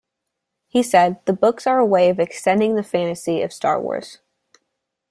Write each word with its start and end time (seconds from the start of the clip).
He 0.67 0.81
said, 0.81 1.23
"The 1.27 1.33
books 1.33 1.67
are 1.67 1.77
a 1.77 1.85
way 1.85 2.09
of 2.09 2.19
extending 2.19 2.73
the 2.73 2.81
fantasy 2.81 3.43
of 3.43 3.53
"Star 3.53 3.79
Wars". 3.79 4.17